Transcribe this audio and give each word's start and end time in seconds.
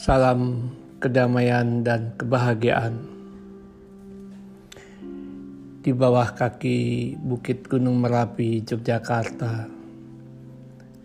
Salam 0.00 0.72
kedamaian 0.96 1.84
dan 1.84 2.16
kebahagiaan. 2.16 3.04
Di 5.84 5.92
bawah 5.92 6.32
kaki 6.32 7.12
Bukit 7.20 7.68
Gunung 7.68 8.00
Merapi, 8.00 8.64
Yogyakarta, 8.64 9.68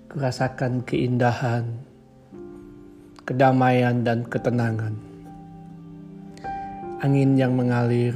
kurasakan 0.07 0.87
keindahan, 0.87 1.75
kedamaian 3.27 3.99
dan 3.99 4.23
ketenangan. 4.23 4.95
Angin 7.03 7.35
yang 7.35 7.51
mengalir 7.59 8.15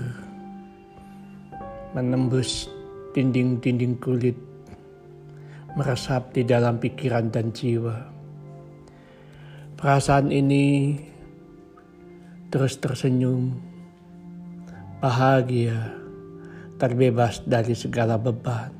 menembus 1.91 2.71
dinding-dinding 3.19 3.99
kulit, 3.99 4.39
meresap 5.75 6.31
di 6.31 6.47
dalam 6.47 6.79
pikiran 6.79 7.27
dan 7.27 7.51
jiwa. 7.51 8.18
Perasaan 9.79 10.27
ini 10.27 10.91
terus 12.51 12.75
tersenyum, 12.83 13.55
bahagia, 14.99 15.95
terbebas 16.75 17.39
dari 17.47 17.71
segala 17.79 18.19
beban. 18.19 18.75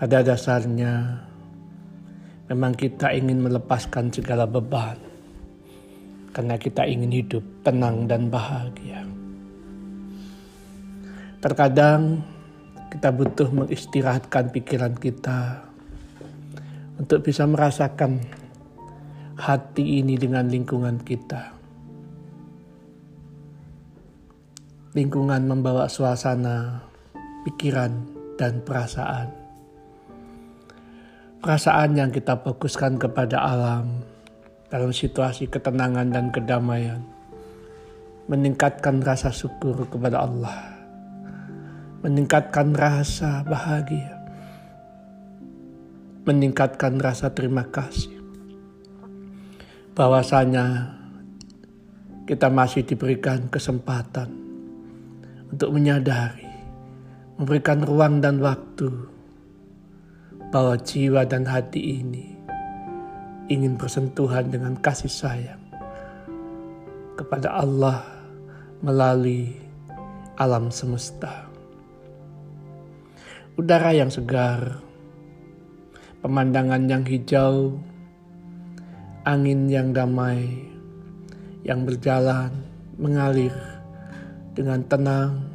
Pada 0.00 0.24
dasarnya, 0.24 0.96
memang 2.48 2.72
kita 2.72 3.12
ingin 3.12 3.44
melepaskan 3.44 4.08
segala 4.08 4.48
beban 4.48 4.96
karena 6.32 6.56
kita 6.56 6.88
ingin 6.88 7.12
hidup 7.12 7.44
tenang 7.68 8.08
dan 8.08 8.32
bahagia. 8.32 9.04
Terkadang 11.44 12.24
kita 12.88 13.12
butuh 13.12 13.52
mengistirahatkan 13.52 14.48
pikiran 14.48 14.96
kita 14.96 15.68
untuk 16.96 17.20
bisa 17.20 17.44
merasakan 17.44 18.43
hati 19.34 20.02
ini 20.02 20.14
dengan 20.14 20.46
lingkungan 20.46 21.02
kita. 21.02 21.54
Lingkungan 24.94 25.50
membawa 25.50 25.90
suasana, 25.90 26.86
pikiran, 27.42 27.90
dan 28.38 28.62
perasaan. 28.62 29.28
Perasaan 31.42 31.98
yang 31.98 32.10
kita 32.14 32.38
fokuskan 32.40 32.96
kepada 33.02 33.42
alam 33.42 34.06
dalam 34.70 34.94
situasi 34.94 35.50
ketenangan 35.50 36.14
dan 36.14 36.30
kedamaian 36.30 37.02
meningkatkan 38.24 39.04
rasa 39.04 39.28
syukur 39.28 39.84
kepada 39.84 40.24
Allah, 40.24 40.80
meningkatkan 42.00 42.72
rasa 42.72 43.44
bahagia, 43.44 44.16
meningkatkan 46.24 46.96
rasa 46.96 47.36
terima 47.36 47.68
kasih. 47.68 48.13
Bahwasanya 49.94 50.90
kita 52.26 52.50
masih 52.50 52.82
diberikan 52.82 53.46
kesempatan 53.46 54.26
untuk 55.54 55.70
menyadari, 55.70 56.50
memberikan 57.38 57.78
ruang 57.86 58.18
dan 58.18 58.42
waktu 58.42 58.90
bahwa 60.50 60.74
jiwa 60.82 61.22
dan 61.30 61.46
hati 61.46 62.02
ini 62.02 62.34
ingin 63.46 63.78
bersentuhan 63.78 64.50
dengan 64.50 64.74
kasih 64.82 65.10
sayang 65.10 65.62
kepada 67.14 67.54
Allah 67.54 68.02
melalui 68.82 69.54
alam 70.34 70.74
semesta. 70.74 71.46
Udara 73.54 73.94
yang 73.94 74.10
segar, 74.10 74.82
pemandangan 76.18 76.82
yang 76.90 77.06
hijau, 77.06 77.78
angin 79.24 79.72
yang 79.72 79.96
damai, 79.96 80.68
yang 81.64 81.88
berjalan 81.88 82.52
mengalir 83.00 83.56
dengan 84.52 84.84
tenang 84.84 85.48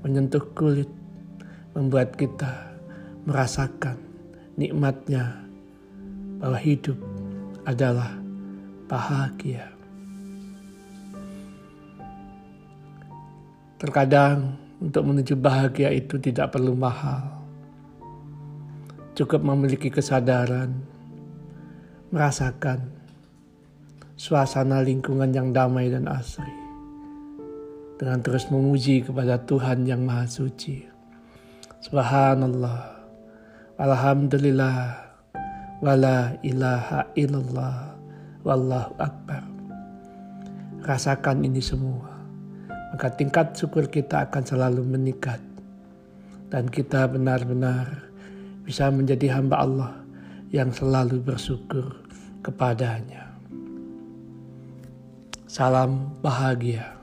menyentuh 0.00 0.40
kulit, 0.56 0.88
membuat 1.76 2.16
kita 2.16 2.72
merasakan 3.28 4.00
nikmatnya 4.56 5.44
bahwa 6.40 6.56
hidup 6.56 6.96
adalah 7.68 8.16
bahagia. 8.88 9.68
Terkadang 13.76 14.56
untuk 14.80 15.04
menuju 15.04 15.36
bahagia 15.36 15.92
itu 15.92 16.16
tidak 16.16 16.56
perlu 16.56 16.72
mahal. 16.72 17.44
Cukup 19.12 19.44
memiliki 19.44 19.92
kesadaran, 19.92 20.72
merasakan 22.08 23.01
suasana 24.22 24.86
lingkungan 24.86 25.34
yang 25.34 25.50
damai 25.50 25.90
dan 25.90 26.06
asri 26.06 26.46
dengan 27.98 28.22
terus 28.22 28.46
memuji 28.54 29.02
kepada 29.02 29.34
Tuhan 29.42 29.82
yang 29.82 30.06
Maha 30.06 30.30
Suci. 30.30 30.78
Subhanallah, 31.82 33.02
Alhamdulillah, 33.82 34.94
wala 35.82 36.38
ilaha 36.46 37.02
illallah, 37.18 37.98
wallahu 38.46 38.94
akbar. 39.02 39.42
Rasakan 40.86 41.42
ini 41.42 41.58
semua, 41.58 42.06
maka 42.94 43.10
tingkat 43.18 43.58
syukur 43.58 43.90
kita 43.90 44.30
akan 44.30 44.46
selalu 44.46 44.86
meningkat. 44.86 45.42
Dan 46.46 46.70
kita 46.70 47.10
benar-benar 47.10 48.06
bisa 48.62 48.86
menjadi 48.86 49.34
hamba 49.34 49.66
Allah 49.66 49.92
yang 50.54 50.70
selalu 50.70 51.18
bersyukur 51.18 52.06
kepadanya. 52.46 53.31
Salam 55.52 56.16
bahagia. 56.24 57.01